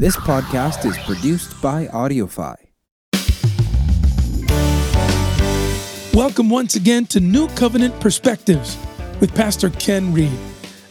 [0.00, 2.56] This podcast is produced by AudioFi.
[6.14, 8.78] Welcome once again to New Covenant Perspectives
[9.20, 10.32] with Pastor Ken Reed.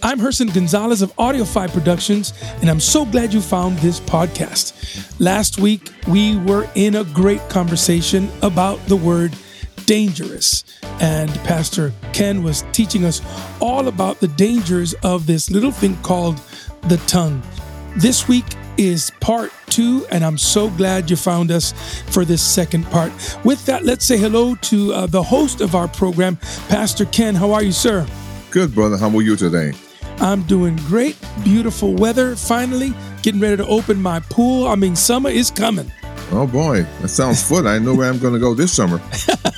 [0.03, 5.19] I'm Herson Gonzalez of AudioFi Productions, and I'm so glad you found this podcast.
[5.19, 9.35] Last week, we were in a great conversation about the word
[9.87, 10.63] dangerous,
[11.01, 13.23] and Pastor Ken was teaching us
[13.59, 16.39] all about the dangers of this little thing called
[16.83, 17.41] the tongue.
[17.95, 18.45] This week
[18.79, 21.73] is part two, and I'm so glad you found us
[22.11, 23.11] for this second part.
[23.43, 26.37] With that, let's say hello to uh, the host of our program,
[26.69, 27.35] Pastor Ken.
[27.35, 28.07] How are you, sir?
[28.51, 28.95] Good, brother.
[28.97, 29.73] How are you today?
[30.21, 31.17] I'm doing great.
[31.43, 32.93] Beautiful weather, finally.
[33.21, 34.67] Getting ready to open my pool.
[34.67, 35.91] I mean, summer is coming.
[36.31, 37.65] Oh boy, that sounds fun.
[37.67, 39.01] I know where I'm going to go this summer.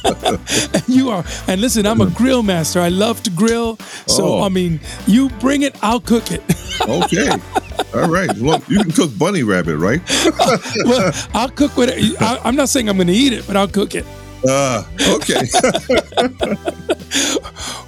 [0.87, 1.23] you are.
[1.47, 2.79] And listen, I'm a grill master.
[2.79, 3.75] I love to grill.
[4.07, 4.43] So, Oh.
[4.43, 6.41] I mean, you bring it, I'll cook it.
[6.81, 7.29] Okay.
[7.93, 8.31] All right.
[8.37, 10.01] Well, you can cook bunny rabbit, right?
[10.85, 13.67] well, I'll cook what I, I'm not saying I'm going to eat it, but I'll
[13.67, 14.05] cook it.
[14.47, 14.83] Uh,
[15.17, 15.41] okay.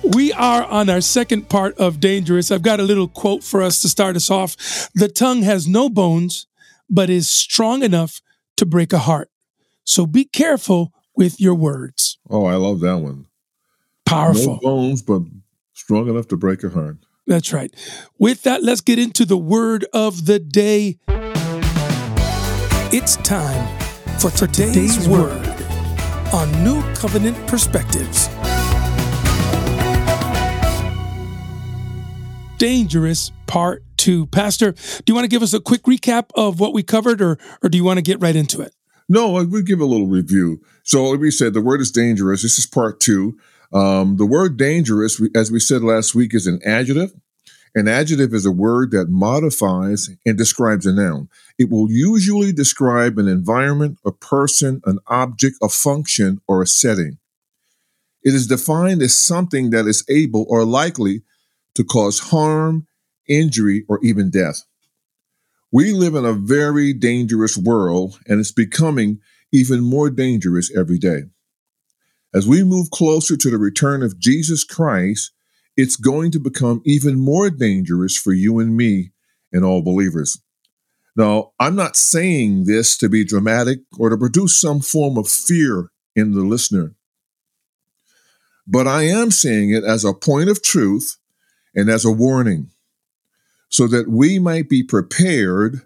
[0.04, 2.52] We are on our second part of Dangerous.
[2.52, 4.58] I've got a little quote for us to start us off.
[4.94, 6.46] The tongue has no bones,
[6.90, 8.22] but is strong enough
[8.58, 9.30] to break a heart.
[9.86, 12.18] So be careful with your words.
[12.30, 13.28] Oh, I love that one.
[14.06, 14.56] Powerful.
[14.56, 15.22] No bones, but
[15.74, 16.98] strong enough to break a heart.
[17.26, 17.74] That's right.
[18.18, 20.98] With that, let's get into the word of the day.
[22.96, 23.80] It's time
[24.20, 25.32] for today's, word
[26.34, 28.28] on New Covenant Perspectives.
[32.58, 34.28] Dangerous Part 2.
[34.28, 37.38] Pastor, do you want to give us a quick recap of what we covered, or,
[37.62, 38.74] or do you want to get right into it?
[39.10, 40.62] No, I- we give a little review.
[40.84, 42.42] So, like we said, the word is dangerous.
[42.44, 43.38] This is part two.
[43.74, 47.14] Um, the word dangerous, as we said last week, is an adjective.
[47.76, 51.28] An adjective is a word that modifies and describes a noun.
[51.58, 57.18] It will usually describe an environment, a person, an object, a function, or a setting.
[58.22, 61.24] It is defined as something that is able or likely
[61.74, 62.86] to cause harm,
[63.28, 64.64] injury, or even death.
[65.72, 69.20] We live in a very dangerous world, and it's becoming
[69.52, 71.24] even more dangerous every day.
[72.34, 75.32] As we move closer to the return of Jesus Christ,
[75.78, 79.12] it's going to become even more dangerous for you and me
[79.52, 80.42] and all believers.
[81.16, 85.92] Now, I'm not saying this to be dramatic or to produce some form of fear
[86.16, 86.96] in the listener,
[88.66, 91.18] but I am saying it as a point of truth
[91.76, 92.72] and as a warning
[93.70, 95.82] so that we might be prepared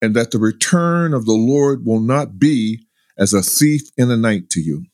[0.00, 2.86] and that the return of the Lord will not be
[3.18, 4.86] as a thief in the night to you.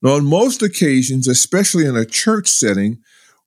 [0.00, 2.98] Now, on most occasions, especially in a church setting,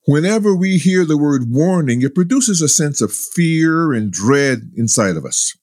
[0.06, 5.16] whenever we hear the word warning, it produces a sense of fear and dread inside
[5.16, 5.56] of us.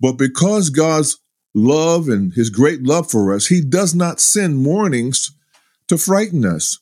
[0.00, 1.18] But because God's
[1.54, 5.32] love and his great love for us, he does not send warnings
[5.88, 6.78] to frighten us.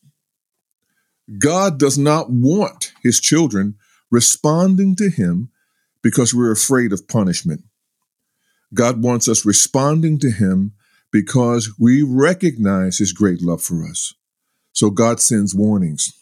[1.38, 3.76] God does not want his children
[4.10, 5.50] responding to him
[6.02, 7.62] because we're afraid of punishment.
[8.74, 10.72] God wants us responding to him
[11.14, 14.14] because we recognize his great love for us.
[14.72, 16.12] So God sends warnings.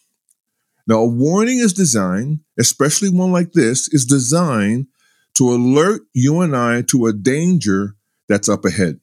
[0.87, 4.89] Now, a warning is designed, especially one like this, is designed
[5.37, 7.97] to alert you and I to a danger
[8.29, 9.01] that's up ahead.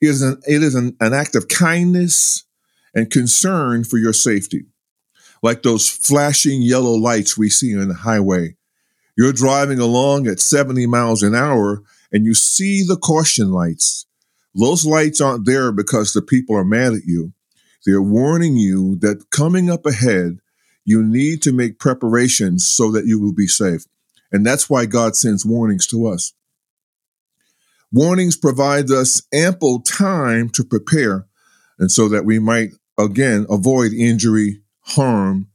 [0.00, 2.44] It is an, it is an, an act of kindness
[2.92, 4.64] and concern for your safety
[5.44, 8.56] like those flashing yellow lights we see on the highway.
[9.16, 14.07] You're driving along at 70 miles an hour and you see the caution lights.
[14.54, 17.32] Those lights aren't there because the people are mad at you.
[17.84, 20.38] They're warning you that coming up ahead,
[20.84, 23.84] you need to make preparations so that you will be safe.
[24.32, 26.32] And that's why God sends warnings to us.
[27.92, 31.26] Warnings provide us ample time to prepare
[31.78, 35.48] and so that we might again avoid injury, harm,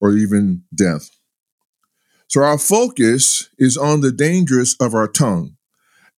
[0.00, 1.10] or even death.
[2.28, 5.55] So our focus is on the dangers of our tongue.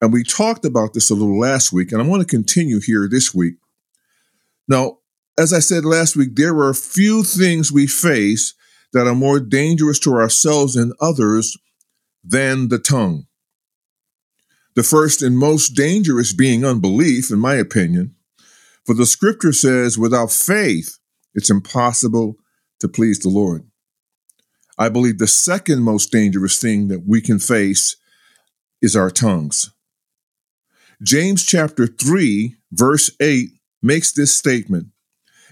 [0.00, 3.08] And we talked about this a little last week, and I want to continue here
[3.10, 3.56] this week.
[4.68, 4.98] Now,
[5.38, 8.54] as I said last week, there are a few things we face
[8.92, 11.56] that are more dangerous to ourselves and others
[12.24, 13.26] than the tongue.
[14.74, 18.14] The first and most dangerous being unbelief, in my opinion.
[18.86, 20.98] For the scripture says, without faith,
[21.34, 22.36] it's impossible
[22.80, 23.68] to please the Lord.
[24.78, 27.96] I believe the second most dangerous thing that we can face
[28.80, 29.72] is our tongues.
[31.02, 33.50] James chapter 3, verse 8
[33.82, 34.88] makes this statement.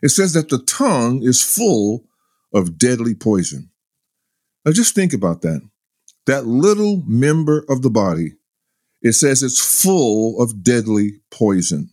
[0.03, 2.05] It says that the tongue is full
[2.53, 3.71] of deadly poison.
[4.65, 5.63] Now just think about that.
[6.27, 8.33] that little member of the body,
[9.01, 11.91] it says it's full of deadly poison.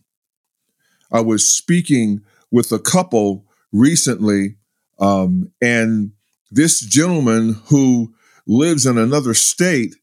[1.12, 4.56] I was speaking with a couple recently,
[4.98, 6.12] um, and
[6.50, 8.14] this gentleman who
[8.46, 9.94] lives in another state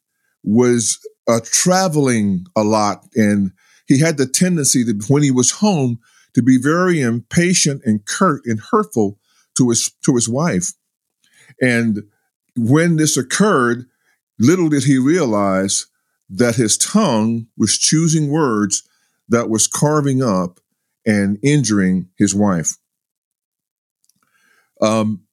[0.44, 0.98] was
[1.28, 3.52] uh, traveling a lot, and
[3.88, 6.00] he had the tendency that when he was home,
[6.34, 9.20] to be very impatient and curt and hurtful
[9.58, 10.74] to his to his wife.
[11.62, 12.04] And
[12.56, 13.86] when this occurred,
[14.40, 15.88] little did he realize
[16.30, 18.88] that his tongue was choosing words
[19.28, 20.60] that was carving up
[21.06, 22.78] and injuring his wife.
[24.82, 25.24] Um,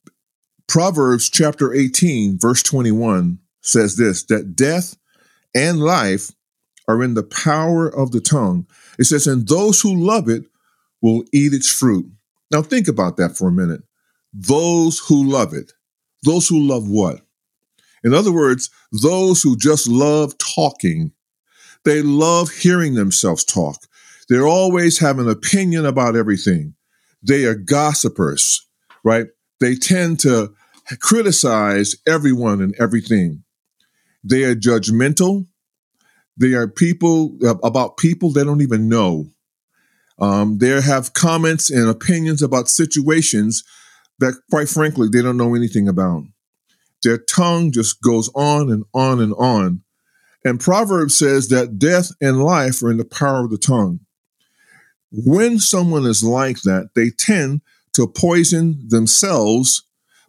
[0.66, 4.96] Proverbs chapter 18, verse 21 says this that death
[5.54, 6.32] and life
[6.86, 8.66] are in the power of the tongue.
[8.98, 10.44] It says, and those who love it
[11.02, 12.10] will eat its fruit.
[12.50, 13.82] Now think about that for a minute.
[14.32, 15.72] Those who love it.
[16.24, 17.20] Those who love what?
[18.04, 21.12] In other words, those who just love talking.
[21.84, 23.76] They love hearing themselves talk.
[24.28, 26.74] They're always have an opinion about everything.
[27.22, 28.66] They are gossipers,
[29.04, 29.26] right?
[29.60, 30.54] They tend to
[31.00, 33.44] criticize everyone and everything.
[34.28, 35.46] They are judgmental.
[36.36, 39.30] They are people uh, about people they don't even know.
[40.18, 43.64] Um, they have comments and opinions about situations
[44.18, 46.24] that, quite frankly, they don't know anything about.
[47.02, 49.82] Their tongue just goes on and on and on.
[50.44, 54.00] And Proverbs says that death and life are in the power of the tongue.
[55.10, 59.84] When someone is like that, they tend to poison themselves,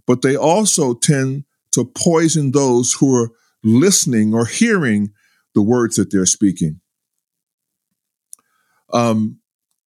[0.05, 3.31] but they also tend to poison those who are
[3.63, 5.11] listening or hearing
[5.53, 6.79] the words that they're speaking.
[8.91, 9.39] Um,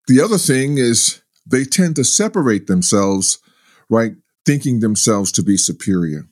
[0.07, 3.39] the other thing is they tend to separate themselves,
[3.89, 4.13] right?
[4.45, 6.27] Thinking themselves to be superior.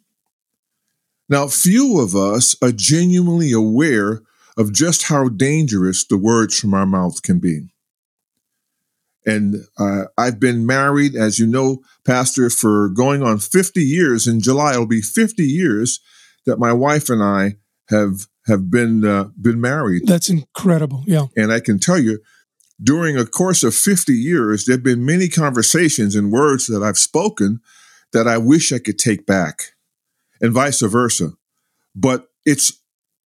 [1.29, 4.23] Now, few of us are genuinely aware
[4.57, 7.69] of just how dangerous the words from our mouth can be.
[9.25, 14.27] And uh, I've been married, as you know, Pastor, for going on 50 years.
[14.27, 16.01] In July, it'll be 50 years
[16.47, 17.57] that my wife and I
[17.89, 20.07] have have been uh, been married.
[20.07, 21.05] That's incredible.
[21.07, 21.27] Yeah.
[21.37, 22.21] And I can tell you,
[22.83, 26.99] during a course of 50 years, there have been many conversations and words that I've
[26.99, 27.61] spoken
[28.13, 29.75] that I wish I could take back,
[30.41, 31.33] and vice versa.
[31.95, 32.81] But it's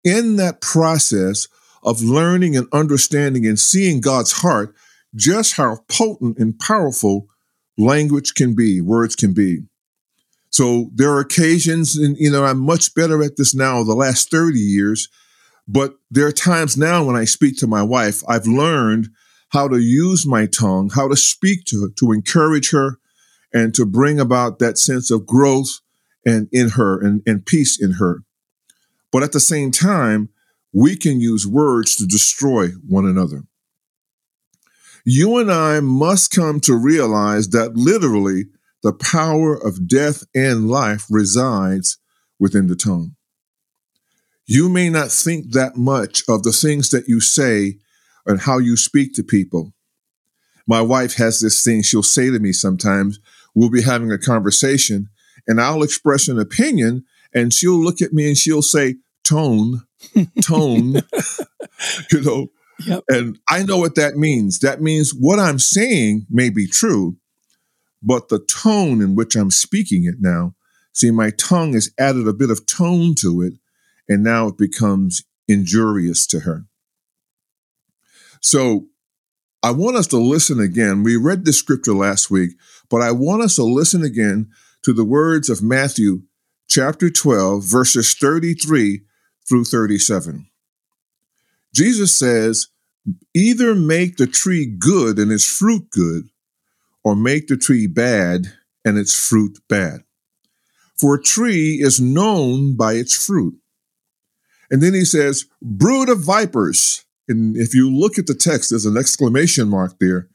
[0.03, 1.47] in that process
[1.83, 4.75] of learning and understanding and seeing God's heart
[5.15, 7.27] just how potent and powerful
[7.77, 9.63] language can be, words can be.
[10.51, 14.29] So there are occasions, and you know, I'm much better at this now the last
[14.29, 15.07] 30 years,
[15.67, 19.09] but there are times now when I speak to my wife, I've learned
[19.49, 22.97] how to use my tongue, how to speak to her, to encourage her,
[23.53, 25.79] and to bring about that sense of growth
[26.25, 28.23] and in her and, and peace in her.
[29.11, 30.29] But at the same time,
[30.73, 33.43] we can use words to destroy one another.
[35.05, 38.45] You and I must come to realize that literally
[38.83, 41.97] the power of death and life resides
[42.39, 43.15] within the tongue.
[44.45, 47.77] You may not think that much of the things that you say
[48.25, 49.73] and how you speak to people.
[50.67, 53.19] My wife has this thing she'll say to me sometimes.
[53.53, 55.09] We'll be having a conversation
[55.47, 59.81] and I'll express an opinion and she'll look at me and she'll say, tone,
[60.41, 60.95] tone,
[62.11, 62.47] you know.
[62.85, 63.03] Yep.
[63.09, 64.59] And I know what that means.
[64.59, 67.17] That means what I'm saying may be true,
[68.01, 70.55] but the tone in which I'm speaking it now,
[70.93, 73.53] see, my tongue has added a bit of tone to it,
[74.09, 76.65] and now it becomes injurious to her.
[78.41, 78.87] So
[79.63, 81.03] I want us to listen again.
[81.03, 82.51] We read this scripture last week,
[82.89, 84.49] but I want us to listen again
[84.83, 86.23] to the words of Matthew
[86.67, 89.01] chapter 12, verses 33
[89.47, 90.47] through 37.
[91.73, 92.67] Jesus says,
[93.35, 96.29] either make the tree good and its fruit good,
[97.03, 98.47] or make the tree bad
[98.85, 100.01] and its fruit bad.
[100.95, 103.55] For a tree is known by its fruit.
[104.69, 108.85] And then he says, brood of vipers, and if you look at the text, there's
[108.85, 110.29] an exclamation mark there.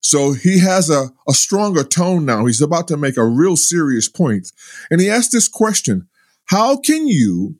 [0.00, 2.44] So he has a, a stronger tone now.
[2.44, 4.52] He's about to make a real serious point.
[4.90, 6.08] And he asks this question
[6.46, 7.56] How can you,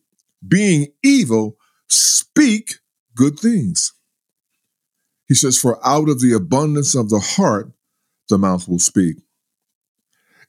[0.46, 1.56] being evil,
[1.88, 2.74] speak
[3.16, 3.94] good things?
[5.26, 7.72] He says, For out of the abundance of the heart,
[8.28, 9.16] the mouth will speak.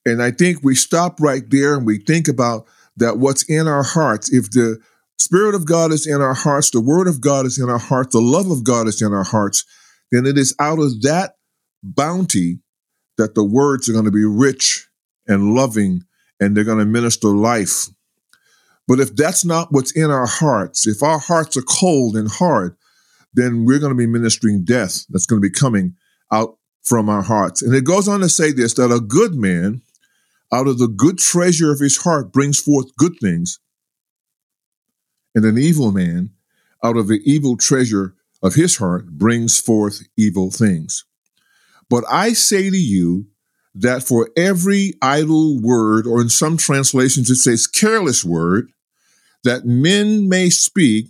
[0.06, 2.66] And I think we stop right there and we think about
[2.98, 4.32] that what's in our hearts.
[4.32, 4.80] If the
[5.18, 8.14] Spirit of God is in our hearts, the Word of God is in our hearts,
[8.14, 9.66] the love of God is in our hearts,
[10.12, 11.36] then it is out of that
[11.82, 12.60] bounty
[13.18, 14.88] that the words are going to be rich
[15.28, 16.04] and loving
[16.40, 17.88] and they're going to minister life.
[18.88, 22.76] But if that's not what's in our hearts, if our hearts are cold and hard,
[23.34, 25.96] then we're going to be ministering death that's going to be coming
[26.32, 27.62] out from our hearts.
[27.62, 29.82] And it goes on to say this that a good man
[30.54, 33.60] out of the good treasure of his heart brings forth good things,
[35.34, 36.30] and an evil man
[36.84, 41.04] out of the evil treasure of his heart brings forth evil things.
[41.90, 43.28] But I say to you
[43.74, 48.70] that for every idle word, or in some translations it says careless word,
[49.44, 51.08] that men may speak,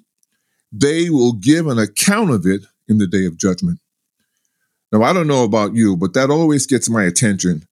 [0.72, 3.79] they will give an account of it in the day of judgment.
[4.96, 7.68] Now, I don't know about you, but that always gets my attention.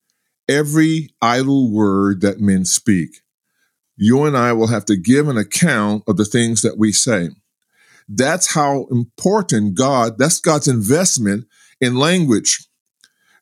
[0.50, 3.22] Every idle word that men speak,
[3.96, 7.30] you and I will have to give an account of the things that we say.
[8.10, 11.48] That's how important God, that's God's investment
[11.80, 12.68] in language,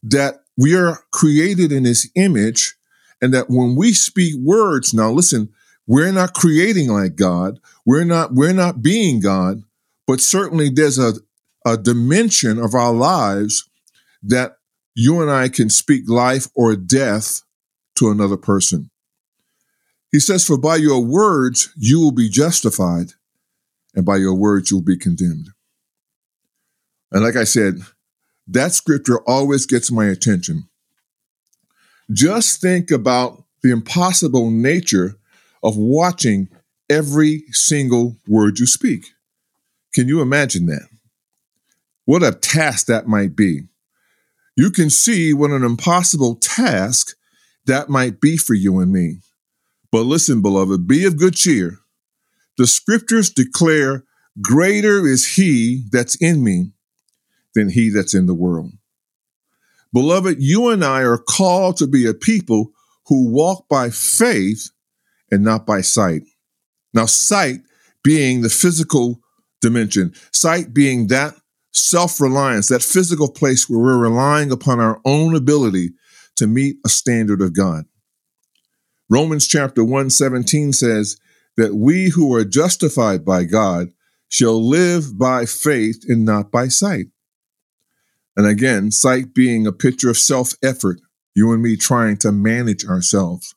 [0.03, 2.75] that we are created in his image,
[3.19, 5.49] and that when we speak words, now listen,
[5.87, 7.59] we're not creating like God.
[7.83, 9.63] We're not, we're not being God,
[10.05, 11.13] but certainly there's a,
[11.65, 13.67] a dimension of our lives
[14.23, 14.57] that
[14.95, 17.41] you and I can speak life or death
[17.95, 18.89] to another person.
[20.11, 23.13] He says, For by your words you will be justified,
[23.95, 25.49] and by your words you'll be condemned.
[27.11, 27.79] And like I said,
[28.47, 30.67] that scripture always gets my attention.
[32.11, 35.17] Just think about the impossible nature
[35.63, 36.49] of watching
[36.89, 39.05] every single word you speak.
[39.93, 40.87] Can you imagine that?
[42.05, 43.67] What a task that might be.
[44.55, 47.15] You can see what an impossible task
[47.65, 49.19] that might be for you and me.
[49.91, 51.79] But listen, beloved, be of good cheer.
[52.57, 54.05] The scriptures declare,
[54.41, 56.71] Greater is he that's in me
[57.53, 58.71] than he that's in the world.
[59.93, 62.71] Beloved, you and I are called to be a people
[63.07, 64.69] who walk by faith
[65.29, 66.23] and not by sight.
[66.93, 67.61] Now, sight
[68.03, 69.19] being the physical
[69.59, 71.35] dimension, sight being that
[71.71, 75.91] self reliance, that physical place where we're relying upon our own ability
[76.35, 77.85] to meet a standard of God.
[79.09, 81.17] Romans chapter 1 17 says
[81.57, 83.89] that we who are justified by God
[84.29, 87.07] shall live by faith and not by sight.
[88.37, 91.01] And again, sight being a picture of self effort,
[91.35, 93.53] you and me trying to manage ourselves.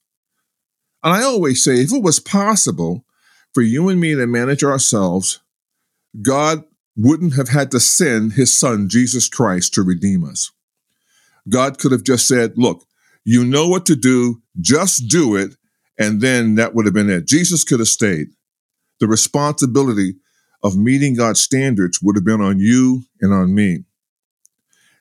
[1.02, 3.04] And I always say, if it was possible
[3.52, 5.40] for you and me to manage ourselves,
[6.20, 6.64] God
[6.96, 10.50] wouldn't have had to send his son, Jesus Christ, to redeem us.
[11.48, 12.84] God could have just said, look,
[13.24, 15.56] you know what to do, just do it.
[15.98, 17.26] And then that would have been it.
[17.26, 18.28] Jesus could have stayed.
[19.00, 20.16] The responsibility
[20.62, 23.84] of meeting God's standards would have been on you and on me.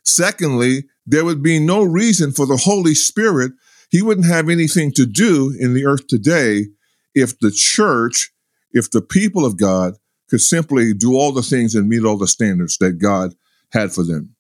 [0.04, 3.54] Secondly, there would be no reason for the Holy Spirit
[3.90, 6.66] he wouldn't have anything to do in the earth today
[7.14, 8.32] if the church,
[8.72, 9.94] if the people of God
[10.34, 13.36] could simply do all the things and meet all the standards that God
[13.72, 14.36] had for them.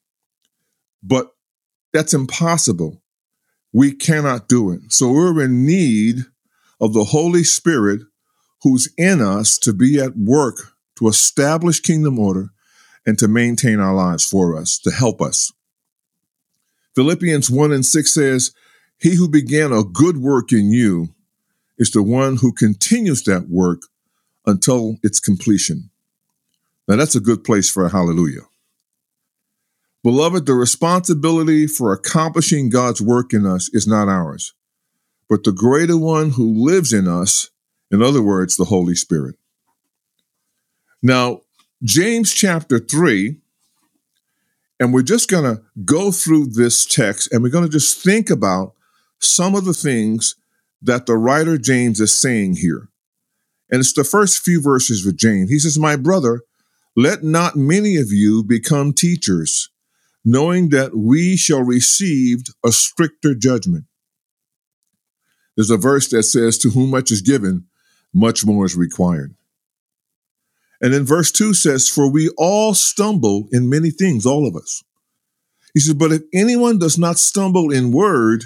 [1.03, 1.27] But
[1.93, 3.03] that's impossible.
[3.71, 4.91] We cannot do it.
[4.91, 6.21] So we're in need
[6.81, 8.01] of the Holy Spirit
[8.63, 12.49] who's in us to be at work to establish kingdom order
[13.05, 15.51] and to maintain our lives for us, to help us.
[16.95, 18.51] Philippians 1 and 6 says,
[18.97, 21.09] he who began a good work in you
[21.77, 23.83] is the one who continues that work
[24.45, 25.89] until its completion.
[26.87, 28.41] Now, that's a good place for a hallelujah.
[30.03, 34.53] Beloved, the responsibility for accomplishing God's work in us is not ours,
[35.29, 37.51] but the greater one who lives in us,
[37.89, 39.35] in other words, the Holy Spirit.
[41.01, 41.41] Now,
[41.81, 43.37] James chapter 3,
[44.79, 48.29] and we're just going to go through this text and we're going to just think
[48.29, 48.73] about
[49.19, 50.35] some of the things
[50.81, 52.89] that the writer James is saying here.
[53.69, 55.49] And it's the first few verses with James.
[55.49, 56.41] He says, My brother,
[56.95, 59.69] let not many of you become teachers,
[60.23, 63.85] knowing that we shall receive a stricter judgment.
[65.55, 67.65] There's a verse that says, To whom much is given,
[68.13, 69.35] much more is required.
[70.81, 74.83] And then verse 2 says, For we all stumble in many things, all of us.
[75.73, 78.45] He says, But if anyone does not stumble in word,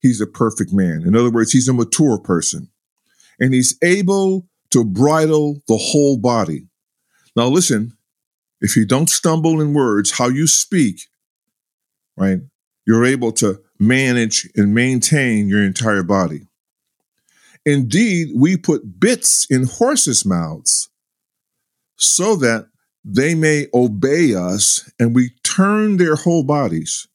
[0.00, 1.02] he's a perfect man.
[1.06, 2.70] In other words, he's a mature person
[3.40, 6.66] and he's able to bridle the whole body.
[7.36, 7.96] Now, listen,
[8.60, 11.00] if you don't stumble in words, how you speak,
[12.16, 12.40] right,
[12.86, 16.48] you're able to manage and maintain your entire body.
[17.64, 20.88] Indeed, we put bits in horses' mouths
[21.96, 22.68] so that
[23.04, 27.06] they may obey us and we turn their whole bodies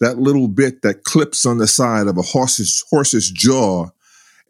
[0.00, 3.88] that little bit that clips on the side of a horse's horse's jaw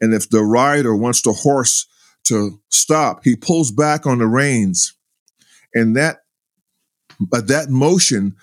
[0.01, 1.87] And if the rider wants the horse
[2.25, 4.93] to stop, he pulls back on the reins.
[5.73, 6.17] And that,
[7.19, 8.35] but that motion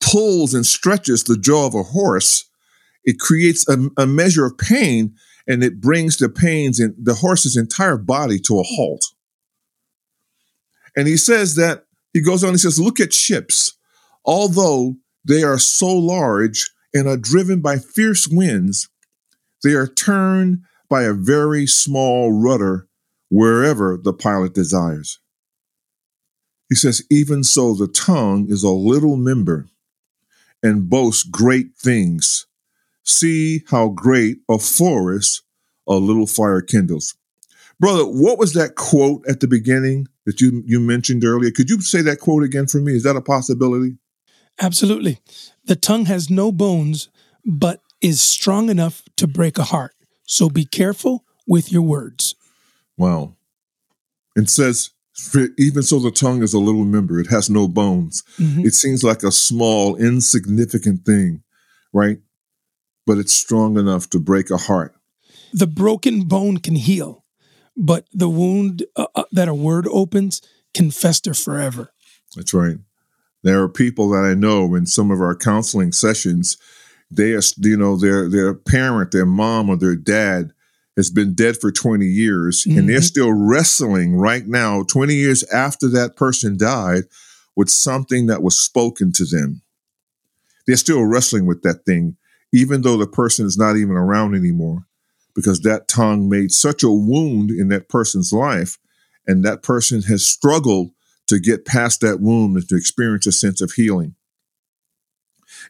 [0.00, 2.48] pulls and stretches the jaw of a horse.
[3.04, 5.14] It creates a, a measure of pain
[5.46, 9.04] and it brings the pains in the horse's entire body to a halt.
[10.96, 13.76] And he says that, he goes on, he says, look at ships.
[14.24, 18.88] Although they are so large and are driven by fierce winds,
[19.62, 22.88] they are turned by a very small rudder
[23.30, 25.20] wherever the pilot desires.
[26.68, 29.68] He says, even so, the tongue is a little member
[30.62, 32.46] and boasts great things.
[33.04, 35.42] See how great a forest
[35.88, 37.14] a little fire kindles.
[37.78, 41.50] Brother, what was that quote at the beginning that you, you mentioned earlier?
[41.50, 42.94] Could you say that quote again for me?
[42.94, 43.98] Is that a possibility?
[44.60, 45.18] Absolutely.
[45.66, 47.10] The tongue has no bones,
[47.44, 49.94] but is strong enough to break a heart.
[50.26, 52.34] So be careful with your words.
[52.98, 53.36] Wow.
[54.34, 54.90] It says,
[55.58, 58.22] even so, the tongue is a little member, it has no bones.
[58.38, 58.66] Mm-hmm.
[58.66, 61.42] It seems like a small, insignificant thing,
[61.92, 62.18] right?
[63.06, 64.94] But it's strong enough to break a heart.
[65.54, 67.24] The broken bone can heal,
[67.76, 70.42] but the wound uh, uh, that a word opens
[70.74, 71.92] can fester forever.
[72.34, 72.76] That's right.
[73.42, 76.58] There are people that I know in some of our counseling sessions,
[77.10, 80.52] they are, you know, their their parent, their mom or their dad
[80.96, 82.78] has been dead for 20 years mm-hmm.
[82.78, 83.04] and they're mm-hmm.
[83.04, 87.04] still wrestling right now 20 years after that person died
[87.54, 89.62] with something that was spoken to them.
[90.66, 92.16] They're still wrestling with that thing
[92.52, 94.86] even though the person is not even around anymore
[95.34, 98.78] because that tongue made such a wound in that person's life
[99.26, 100.90] and that person has struggled
[101.26, 104.14] to get past that wound and to experience a sense of healing.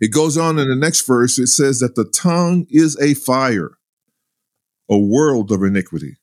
[0.00, 3.78] It goes on in the next verse, it says that the tongue is a fire,
[4.90, 6.16] a world of iniquity.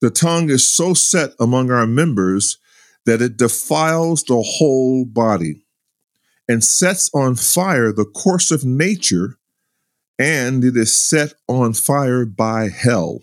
[0.00, 2.58] The tongue is so set among our members
[3.04, 5.64] that it defiles the whole body
[6.48, 9.38] and sets on fire the course of nature,
[10.18, 13.20] and it is set on fire by hell.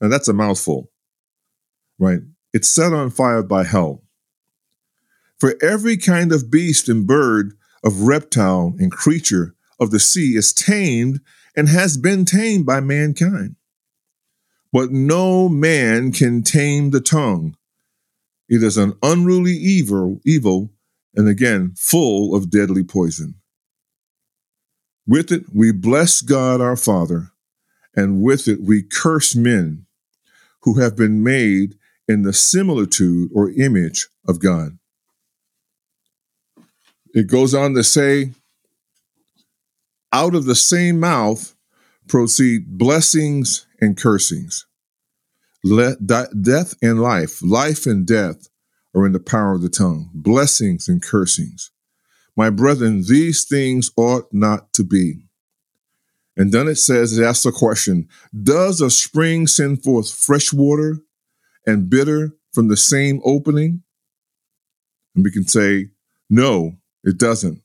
[0.00, 0.90] Now that's a mouthful,
[1.98, 2.20] right?
[2.52, 4.02] It's set on fire by hell.
[5.38, 7.54] For every kind of beast and bird,
[7.84, 11.20] of reptile and creature of the sea is tamed
[11.54, 13.56] and has been tamed by mankind.
[14.72, 17.56] But no man can tame the tongue.
[18.48, 20.70] It is an unruly evil, evil,
[21.14, 23.36] and again, full of deadly poison.
[25.06, 27.30] With it, we bless God our Father,
[27.94, 29.86] and with it, we curse men
[30.62, 31.76] who have been made
[32.08, 34.78] in the similitude or image of God.
[37.14, 38.32] It goes on to say,
[40.12, 41.54] out of the same mouth
[42.08, 44.66] proceed blessings and cursings.
[45.62, 48.48] Let death and life, life and death
[48.94, 51.70] are in the power of the tongue, blessings and cursings.
[52.36, 55.26] My brethren, these things ought not to be.
[56.36, 58.08] And then it says, it asks the question
[58.42, 60.98] Does a spring send forth fresh water
[61.64, 63.84] and bitter from the same opening?
[65.14, 65.90] And we can say,
[66.28, 67.62] No, it doesn't.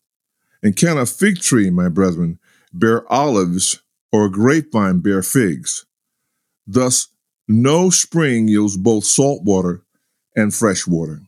[0.61, 2.39] And can a fig tree, my brethren,
[2.73, 5.85] bear olives or a grapevine bear figs?
[6.67, 7.07] Thus,
[7.47, 9.83] no spring yields both salt water
[10.35, 11.21] and fresh water.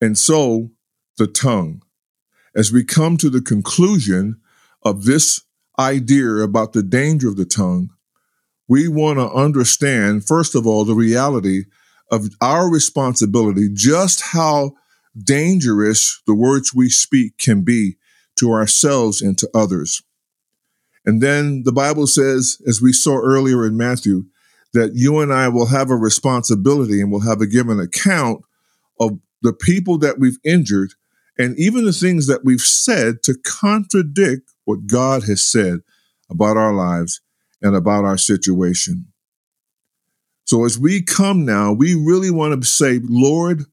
[0.00, 0.70] And so,
[1.18, 1.82] the tongue.
[2.54, 4.40] As we come to the conclusion
[4.82, 5.42] of this
[5.78, 7.90] idea about the danger of the tongue,
[8.68, 11.64] we want to understand, first of all, the reality
[12.10, 14.72] of our responsibility, just how
[15.16, 17.96] dangerous the words we speak can be
[18.38, 20.02] to ourselves and to others.
[21.04, 24.24] And then the Bible says, as we saw earlier in Matthew,
[24.72, 28.42] that you and I will have a responsibility and will have a given account
[29.00, 30.92] of the people that we've injured
[31.38, 35.80] and even the things that we've said to contradict what God has said
[36.30, 37.20] about our lives
[37.62, 39.06] and about our situation.
[40.44, 43.64] So as we come now, we really want to say, Lord,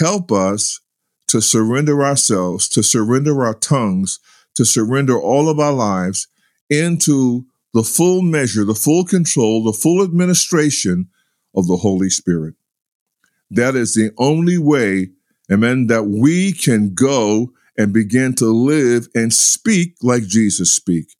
[0.00, 0.80] Help us
[1.28, 4.18] to surrender ourselves, to surrender our tongues,
[4.54, 6.26] to surrender all of our lives
[6.70, 11.08] into the full measure, the full control, the full administration
[11.54, 12.54] of the Holy Spirit.
[13.50, 15.10] That is the only way,
[15.52, 21.14] amen, that we can go and begin to live and speak like Jesus speak.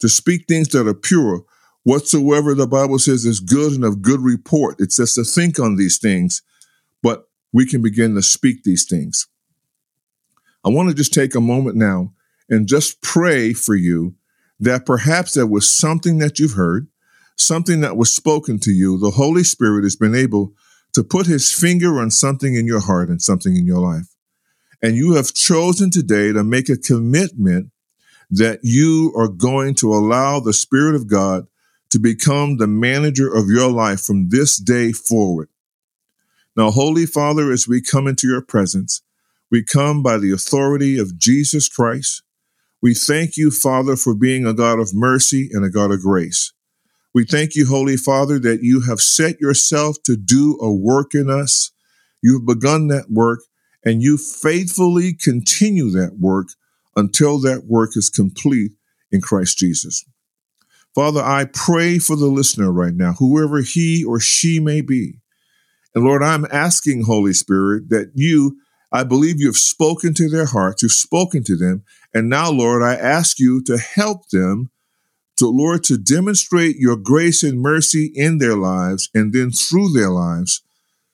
[0.00, 1.44] To speak things that are pure,
[1.82, 4.80] whatsoever the Bible says is good and of good report.
[4.80, 6.42] It says to think on these things,
[7.52, 9.26] we can begin to speak these things.
[10.64, 12.12] I want to just take a moment now
[12.48, 14.14] and just pray for you
[14.58, 16.88] that perhaps there was something that you've heard,
[17.36, 20.54] something that was spoken to you, the Holy Spirit has been able
[20.92, 24.06] to put his finger on something in your heart and something in your life.
[24.82, 27.70] And you have chosen today to make a commitment
[28.30, 31.46] that you are going to allow the Spirit of God
[31.90, 35.48] to become the manager of your life from this day forward.
[36.56, 39.02] Now, Holy Father, as we come into your presence,
[39.50, 42.22] we come by the authority of Jesus Christ.
[42.80, 46.52] We thank you, Father, for being a God of mercy and a God of grace.
[47.14, 51.30] We thank you, Holy Father, that you have set yourself to do a work in
[51.30, 51.72] us.
[52.22, 53.40] You've begun that work
[53.84, 56.48] and you faithfully continue that work
[56.96, 58.72] until that work is complete
[59.12, 60.04] in Christ Jesus.
[60.94, 65.20] Father, I pray for the listener right now, whoever he or she may be.
[65.96, 68.58] And Lord, I'm asking, Holy Spirit, that you,
[68.92, 71.84] I believe you've spoken to their hearts, you've spoken to them.
[72.12, 74.70] And now, Lord, I ask you to help them
[75.38, 80.10] to, Lord, to demonstrate your grace and mercy in their lives and then through their
[80.10, 80.62] lives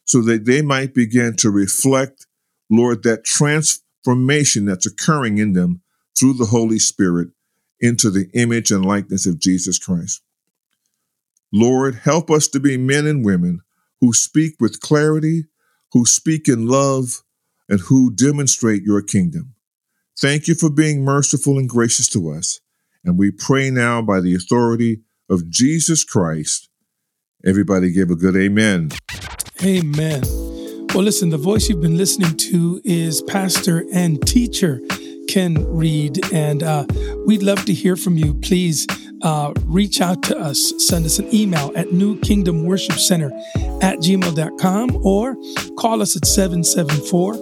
[0.05, 2.27] so that they might begin to reflect,
[2.68, 5.81] Lord, that transformation that's occurring in them
[6.18, 7.29] through the Holy Spirit
[7.79, 10.23] into the image and likeness of Jesus Christ.
[11.53, 13.61] Lord, help us to be men and women
[14.02, 15.44] who speak with clarity,
[15.92, 17.22] who speak in love,
[17.68, 19.54] and who demonstrate your kingdom.
[20.20, 22.60] Thank you for being merciful and gracious to us.
[23.04, 26.68] And we pray now by the authority of Jesus Christ.
[27.44, 28.90] Everybody give a good amen.
[29.64, 30.22] Amen.
[30.92, 34.80] Well, listen, the voice you've been listening to is pastor and teacher
[35.28, 36.86] Ken Reed, and uh,
[37.24, 38.34] we'd love to hear from you.
[38.34, 38.88] Please
[39.22, 40.72] uh, reach out to us.
[40.78, 43.30] Send us an email at New Kingdom Worship Center
[43.80, 45.37] at gmail.com or
[45.76, 47.35] call us at 774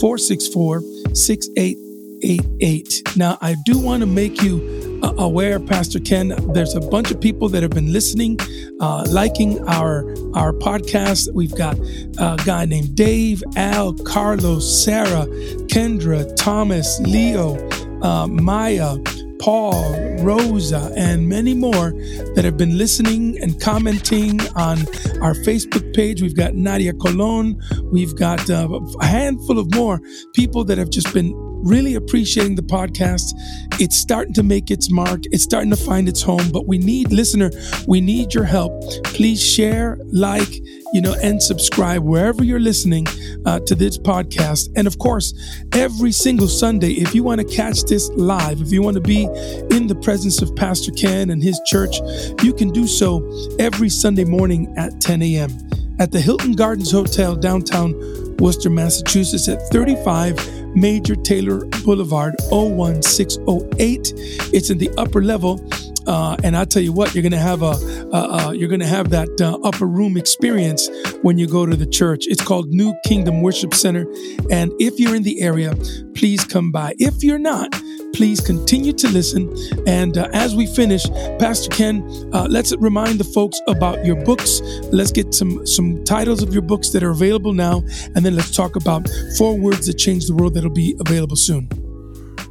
[0.00, 0.80] 464
[1.14, 3.02] 6888.
[3.16, 7.20] Now, I do want to make you uh, aware, Pastor Ken, there's a bunch of
[7.20, 8.38] people that have been listening,
[8.80, 10.02] uh, liking our
[10.34, 11.32] our podcast.
[11.32, 11.78] We've got
[12.18, 15.26] a guy named Dave, Al, Carlos, Sarah,
[15.68, 17.56] Kendra, Thomas, Leo,
[18.02, 18.96] uh, Maya.
[19.40, 21.92] Paul, Rosa, and many more
[22.34, 24.78] that have been listening and commenting on
[25.22, 26.20] our Facebook page.
[26.22, 27.60] We've got Nadia Colon.
[27.92, 28.68] We've got uh,
[29.00, 30.00] a handful of more
[30.34, 33.32] people that have just been really appreciating the podcast.
[33.80, 37.12] It's starting to make its mark, it's starting to find its home, but we need,
[37.12, 37.50] listener,
[37.86, 38.82] we need your help.
[39.04, 40.60] Please share, like,
[40.92, 43.06] you know, and subscribe wherever you're listening
[43.44, 44.68] uh, to this podcast.
[44.76, 45.34] And of course,
[45.72, 49.24] every single Sunday, if you want to catch this live, if you want to be
[49.70, 51.96] in the presence of Pastor Ken and his church,
[52.42, 55.50] you can do so every Sunday morning at 10 a.m.
[55.98, 57.92] at the Hilton Gardens Hotel downtown
[58.38, 64.12] Worcester, Massachusetts at 35 Major Taylor Boulevard 01608.
[64.52, 65.60] It's in the upper level.
[66.06, 67.74] Uh, and I'll tell you what, you're gonna have a,
[68.12, 70.88] uh, uh, you're gonna have that uh, upper room experience
[71.22, 72.26] when you go to the church.
[72.26, 74.06] It's called New Kingdom Worship Center,
[74.50, 75.74] and if you're in the area,
[76.14, 76.94] please come by.
[76.98, 77.72] If you're not,
[78.14, 79.54] please continue to listen.
[79.86, 84.60] And uh, as we finish, Pastor Ken, uh, let's remind the folks about your books.
[84.92, 87.82] Let's get some some titles of your books that are available now,
[88.14, 91.68] and then let's talk about four words that change the world that'll be available soon.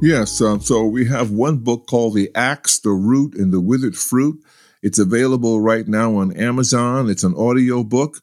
[0.00, 3.96] Yes, um, so we have one book called The Axe, the Root, and the Withered
[3.96, 4.40] Fruit.
[4.82, 7.10] It's available right now on Amazon.
[7.10, 8.20] It's an audio book.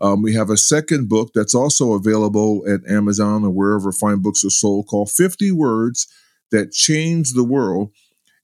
[0.00, 4.44] Um, we have a second book that's also available at Amazon or wherever fine books
[4.44, 6.06] are sold called 50 Words
[6.50, 7.90] that Change the world.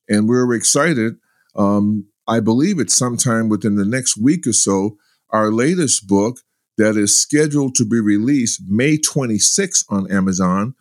[0.08, 1.14] And we're excited.
[1.56, 4.96] Um, I believe it's sometime within the next week or so.
[5.30, 6.38] Our latest book
[6.76, 10.74] that is scheduled to be released May 26th on Amazon,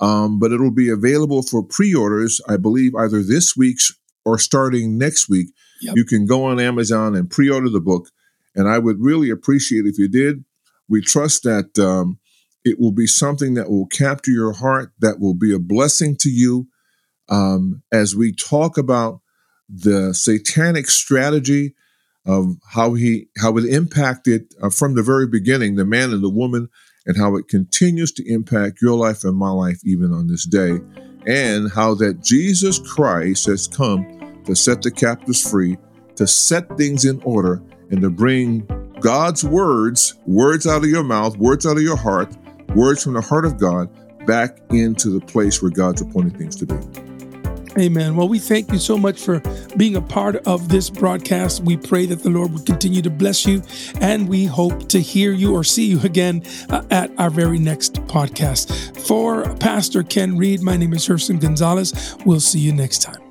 [0.00, 3.78] um, but it'll be available for pre orders, I believe, either this week
[4.24, 5.48] or starting next week.
[5.80, 5.96] Yep.
[5.96, 8.08] You can go on Amazon and pre order the book.
[8.54, 10.44] And I would really appreciate if you did.
[10.88, 12.18] We trust that um,
[12.64, 16.30] it will be something that will capture your heart, that will be a blessing to
[16.30, 16.68] you
[17.28, 19.20] um, as we talk about
[19.68, 21.74] the satanic strategy
[22.24, 26.28] of how he how it impacted uh, from the very beginning the man and the
[26.28, 26.68] woman
[27.06, 30.78] and how it continues to impact your life and my life even on this day
[31.26, 34.17] and how that Jesus Christ has come
[34.48, 35.76] to set the captives free
[36.16, 38.66] to set things in order and to bring
[39.00, 42.34] God's words words out of your mouth words out of your heart
[42.74, 43.88] words from the heart of God
[44.26, 46.76] back into the place where God's appointed things to be.
[47.78, 48.16] Amen.
[48.16, 49.40] Well, we thank you so much for
[49.76, 51.62] being a part of this broadcast.
[51.62, 53.62] We pray that the Lord will continue to bless you,
[54.00, 57.94] and we hope to hear you or see you again uh, at our very next
[58.06, 58.98] podcast.
[59.06, 62.16] For Pastor Ken Reed, my name is Herson Gonzalez.
[62.26, 63.27] We'll see you next time.